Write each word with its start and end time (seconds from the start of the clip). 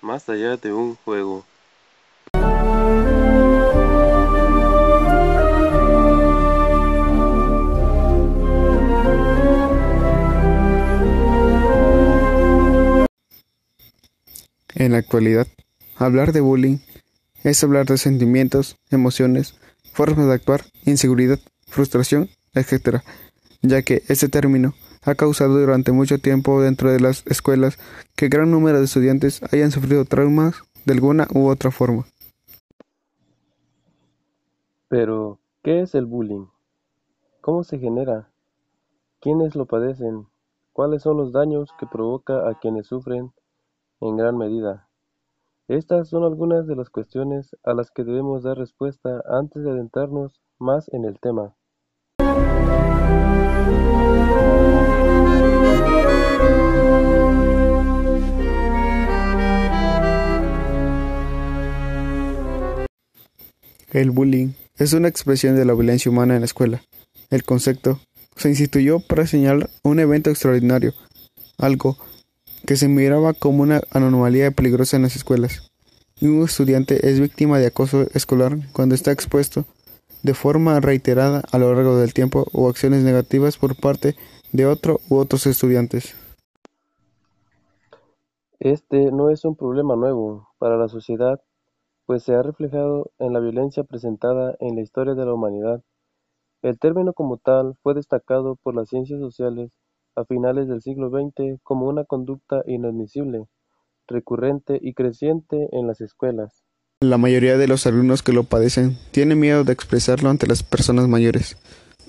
más 0.00 0.28
allá 0.28 0.56
de 0.56 0.72
un 0.72 0.94
juego. 0.96 1.44
En 14.74 14.92
la 14.92 14.98
actualidad, 14.98 15.46
hablar 15.96 16.32
de 16.32 16.40
bullying 16.40 16.78
es 17.44 17.62
hablar 17.62 17.86
de 17.86 17.98
sentimientos, 17.98 18.76
emociones, 18.90 19.54
formas 19.92 20.26
de 20.26 20.34
actuar, 20.34 20.64
inseguridad, 20.84 21.38
frustración, 21.66 22.30
etc., 22.54 23.00
ya 23.62 23.82
que 23.82 24.02
este 24.08 24.28
término 24.28 24.74
ha 25.04 25.14
causado 25.14 25.58
durante 25.58 25.92
mucho 25.92 26.18
tiempo 26.18 26.60
dentro 26.60 26.90
de 26.90 27.00
las 27.00 27.26
escuelas 27.26 27.78
que 28.16 28.28
gran 28.28 28.50
número 28.50 28.78
de 28.78 28.84
estudiantes 28.84 29.42
hayan 29.52 29.70
sufrido 29.70 30.04
traumas 30.04 30.62
de 30.84 30.92
alguna 30.94 31.26
u 31.34 31.48
otra 31.48 31.70
forma. 31.70 32.04
Pero, 34.88 35.38
¿qué 35.62 35.80
es 35.80 35.94
el 35.94 36.06
bullying? 36.06 36.46
¿Cómo 37.40 37.64
se 37.64 37.78
genera? 37.78 38.30
¿Quiénes 39.20 39.56
lo 39.56 39.66
padecen? 39.66 40.26
¿Cuáles 40.72 41.02
son 41.02 41.16
los 41.16 41.32
daños 41.32 41.70
que 41.78 41.86
provoca 41.86 42.48
a 42.48 42.58
quienes 42.58 42.86
sufren 42.86 43.32
en 44.00 44.16
gran 44.16 44.36
medida? 44.36 44.88
Estas 45.68 46.08
son 46.08 46.24
algunas 46.24 46.66
de 46.66 46.76
las 46.76 46.90
cuestiones 46.90 47.56
a 47.62 47.72
las 47.72 47.90
que 47.90 48.04
debemos 48.04 48.42
dar 48.42 48.58
respuesta 48.58 49.22
antes 49.26 49.64
de 49.64 49.70
adentrarnos 49.70 50.40
más 50.58 50.88
en 50.92 51.04
el 51.04 51.18
tema. 51.20 51.54
El 63.92 64.10
bullying 64.10 64.54
es 64.78 64.94
una 64.94 65.08
expresión 65.08 65.54
de 65.54 65.66
la 65.66 65.74
violencia 65.74 66.10
humana 66.10 66.34
en 66.34 66.40
la 66.40 66.46
escuela. 66.46 66.80
El 67.28 67.44
concepto 67.44 68.00
se 68.36 68.48
instituyó 68.48 69.00
para 69.00 69.26
señalar 69.26 69.68
un 69.82 70.00
evento 70.00 70.30
extraordinario, 70.30 70.94
algo 71.58 71.98
que 72.66 72.76
se 72.76 72.88
miraba 72.88 73.34
como 73.34 73.62
una 73.62 73.82
anomalía 73.90 74.50
peligrosa 74.50 74.96
en 74.96 75.02
las 75.02 75.14
escuelas. 75.14 75.70
Un 76.22 76.42
estudiante 76.42 77.06
es 77.06 77.20
víctima 77.20 77.58
de 77.58 77.66
acoso 77.66 78.06
escolar 78.14 78.56
cuando 78.72 78.94
está 78.94 79.12
expuesto 79.12 79.66
de 80.22 80.32
forma 80.32 80.80
reiterada 80.80 81.42
a 81.52 81.58
lo 81.58 81.74
largo 81.74 81.98
del 81.98 82.14
tiempo 82.14 82.46
o 82.54 82.70
acciones 82.70 83.02
negativas 83.02 83.58
por 83.58 83.76
parte 83.76 84.16
de 84.52 84.64
otro 84.64 85.00
u 85.10 85.16
otros 85.16 85.46
estudiantes. 85.46 86.14
Este 88.58 89.10
no 89.12 89.28
es 89.28 89.44
un 89.44 89.54
problema 89.54 89.96
nuevo 89.96 90.48
para 90.58 90.78
la 90.78 90.88
sociedad 90.88 91.42
pues 92.06 92.22
se 92.22 92.34
ha 92.34 92.42
reflejado 92.42 93.10
en 93.18 93.32
la 93.32 93.40
violencia 93.40 93.84
presentada 93.84 94.56
en 94.60 94.76
la 94.76 94.82
historia 94.82 95.14
de 95.14 95.24
la 95.24 95.34
humanidad. 95.34 95.82
El 96.62 96.78
término 96.78 97.12
como 97.12 97.38
tal 97.38 97.76
fue 97.82 97.94
destacado 97.94 98.56
por 98.56 98.74
las 98.74 98.88
ciencias 98.88 99.20
sociales 99.20 99.70
a 100.14 100.24
finales 100.24 100.68
del 100.68 100.82
siglo 100.82 101.10
XX 101.10 101.60
como 101.62 101.86
una 101.86 102.04
conducta 102.04 102.62
inadmisible, 102.66 103.46
recurrente 104.06 104.78
y 104.80 104.94
creciente 104.94 105.68
en 105.72 105.86
las 105.86 106.00
escuelas. 106.00 106.64
La 107.00 107.18
mayoría 107.18 107.56
de 107.56 107.66
los 107.66 107.86
alumnos 107.86 108.22
que 108.22 108.32
lo 108.32 108.44
padecen 108.44 108.96
tienen 109.10 109.40
miedo 109.40 109.64
de 109.64 109.72
expresarlo 109.72 110.30
ante 110.30 110.46
las 110.46 110.62
personas 110.62 111.08
mayores, 111.08 111.56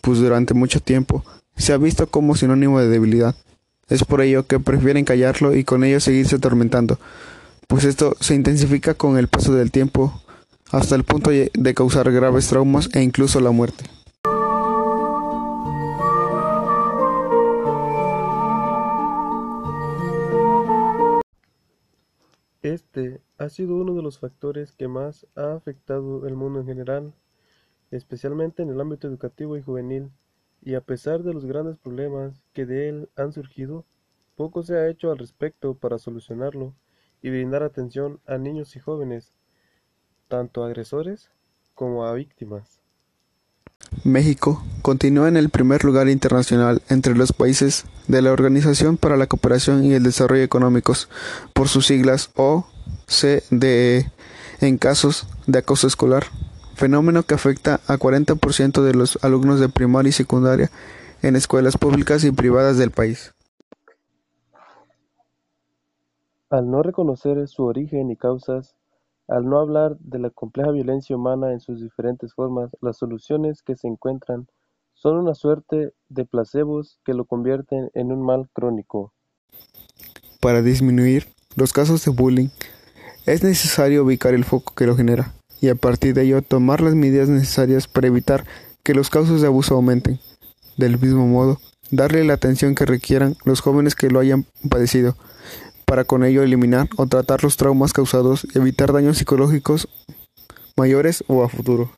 pues 0.02 0.20
durante 0.20 0.54
mucho 0.54 0.80
tiempo 0.82 1.24
se 1.56 1.74
ha 1.74 1.78
visto 1.78 2.08
como 2.08 2.36
sinónimo 2.36 2.80
de 2.80 2.90
debilidad. 2.90 3.36
Es 3.90 4.04
por 4.04 4.22
ello 4.22 4.46
que 4.46 4.60
prefieren 4.60 5.06
callarlo 5.06 5.56
y 5.56 5.64
con 5.64 5.84
ello 5.84 6.00
seguirse 6.00 6.36
atormentando, 6.36 7.00
pues 7.74 7.86
esto 7.86 8.14
se 8.20 8.36
intensifica 8.36 8.94
con 8.94 9.18
el 9.18 9.28
paso 9.28 9.56
del 9.56 9.72
tiempo 9.72 10.22
hasta 10.72 10.94
el 10.94 11.04
punto 11.04 11.32
de 11.32 11.74
causar 11.74 12.12
graves 12.12 12.48
traumas 12.48 12.88
e 12.94 13.02
incluso 13.02 13.40
la 13.40 13.50
muerte. 13.50 13.86
Este 22.62 23.22
ha 23.40 23.50
sido 23.50 23.78
uno 23.78 23.96
de 23.96 24.04
los 24.04 24.20
factores 24.20 24.72
que 24.74 24.88
más 24.88 25.26
ha 25.36 25.54
afectado 25.54 26.28
el 26.28 26.36
mundo 26.36 26.60
en 26.60 26.68
general, 26.68 27.16
especialmente 27.90 28.62
en 28.62 28.70
el 28.70 28.80
ámbito 28.82 29.08
educativo 29.08 29.58
y 29.58 29.64
juvenil, 29.64 30.12
y 30.62 30.76
a 30.76 30.82
pesar 30.82 31.24
de 31.24 31.34
los 31.34 31.44
grandes 31.46 31.78
problemas 31.78 32.40
que 32.54 32.68
de 32.68 32.90
él 32.90 33.10
han 33.16 33.34
surgido, 33.34 33.84
poco 34.36 34.62
se 34.62 34.78
ha 34.78 34.88
hecho 34.88 35.12
al 35.12 35.18
respecto 35.18 35.74
para 35.74 35.98
solucionarlo 35.98 36.76
y 37.24 37.30
brindar 37.32 37.64
atención 37.64 38.20
a 38.28 38.38
niños 38.38 38.76
y 38.76 38.80
jóvenes, 38.80 39.32
tanto 40.28 40.64
agresores 40.64 41.30
como 41.74 42.06
a 42.06 42.14
víctimas. 42.14 42.82
México 44.04 44.62
continúa 44.82 45.30
en 45.30 45.38
el 45.38 45.50
primer 45.50 45.86
lugar 45.86 46.10
internacional 46.10 46.82
entre 46.90 47.16
los 47.16 47.32
países 47.32 47.86
de 48.08 48.22
la 48.22 48.32
Organización 48.32 48.98
para 48.98 49.18
la 49.18 49.28
Cooperación 49.28 49.86
y 49.86 49.94
el 49.94 50.04
Desarrollo 50.04 50.44
Económicos, 50.44 51.10
por 51.54 51.70
sus 51.70 51.88
siglas 51.88 52.30
OCDE, 52.36 54.12
en 54.60 54.78
casos 54.78 55.28
de 55.48 55.60
acoso 55.60 55.88
escolar, 55.88 56.26
fenómeno 56.76 57.24
que 57.24 57.36
afecta 57.36 57.80
a 57.88 57.98
40% 57.98 58.84
de 58.84 58.94
los 58.94 59.18
alumnos 59.22 59.60
de 59.62 59.70
primaria 59.70 60.10
y 60.10 60.14
secundaria 60.14 60.72
en 61.22 61.38
escuelas 61.38 61.78
públicas 61.78 62.26
y 62.26 62.32
privadas 62.32 62.78
del 62.78 62.92
país. 62.92 63.34
Al 66.54 66.70
no 66.70 66.84
reconocer 66.84 67.48
su 67.48 67.64
origen 67.64 68.12
y 68.12 68.16
causas, 68.16 68.76
al 69.28 69.50
no 69.50 69.58
hablar 69.58 69.98
de 69.98 70.20
la 70.20 70.30
compleja 70.30 70.70
violencia 70.70 71.16
humana 71.16 71.52
en 71.52 71.60
sus 71.60 71.82
diferentes 71.82 72.36
formas, 72.36 72.70
las 72.80 72.96
soluciones 72.98 73.64
que 73.64 73.76
se 73.76 73.88
encuentran 73.88 74.46
son 74.94 75.18
una 75.18 75.34
suerte 75.34 75.94
de 76.10 76.26
placebos 76.26 77.00
que 77.04 77.16
lo 77.16 77.26
convierten 77.26 77.90
en 77.96 78.12
un 78.12 78.24
mal 78.24 78.50
crónico. 78.54 79.16
Para 80.42 80.62
disminuir 80.62 81.26
los 81.56 81.74
casos 81.74 82.06
de 82.06 82.12
bullying, 82.12 82.50
es 83.26 83.44
necesario 83.44 84.04
ubicar 84.04 84.36
el 84.36 84.46
foco 84.46 84.76
que 84.76 84.86
lo 84.86 84.96
genera 84.96 85.34
y 85.60 85.70
a 85.70 85.76
partir 85.76 86.14
de 86.14 86.22
ello 86.22 86.44
tomar 86.44 86.82
las 86.82 86.94
medidas 86.94 87.30
necesarias 87.30 87.88
para 87.88 88.06
evitar 88.06 88.46
que 88.84 88.94
los 88.94 89.10
casos 89.10 89.42
de 89.42 89.48
abuso 89.48 89.74
aumenten. 89.74 90.20
Del 90.78 91.00
mismo 91.00 91.26
modo, 91.26 91.58
darle 91.90 92.24
la 92.24 92.36
atención 92.36 92.76
que 92.76 92.86
requieran 92.86 93.38
los 93.44 93.62
jóvenes 93.62 93.96
que 93.96 94.12
lo 94.12 94.20
hayan 94.20 94.46
padecido, 94.70 95.16
para 95.94 96.06
con 96.06 96.24
ello 96.24 96.42
eliminar 96.42 96.88
o 96.98 97.06
tratar 97.06 97.44
los 97.44 97.56
traumas 97.56 97.94
causados 97.94 98.48
evitar 98.56 98.92
daños 98.92 99.20
psicológicos 99.20 99.88
mayores 100.76 101.24
o 101.28 101.44
a 101.44 101.50
futuro. 101.50 101.92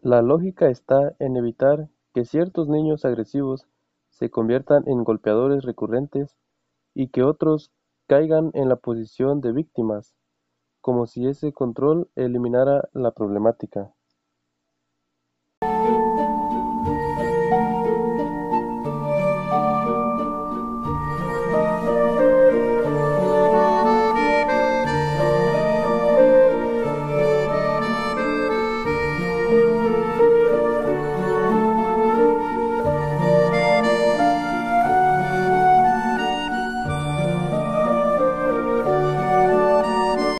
La 0.00 0.22
lógica 0.22 0.70
está 0.70 1.14
en 1.18 1.36
evitar 1.36 1.90
que 2.14 2.24
ciertos 2.24 2.66
niños 2.68 3.04
agresivos 3.04 3.66
se 4.08 4.30
conviertan 4.30 4.84
en 4.86 5.04
golpeadores 5.04 5.62
recurrentes 5.62 6.34
y 6.96 7.08
que 7.08 7.22
otros 7.22 7.70
caigan 8.08 8.50
en 8.54 8.70
la 8.70 8.76
posición 8.76 9.42
de 9.42 9.52
víctimas, 9.52 10.14
como 10.80 11.06
si 11.06 11.26
ese 11.26 11.52
control 11.52 12.08
eliminara 12.16 12.88
la 12.94 13.10
problemática. 13.10 13.92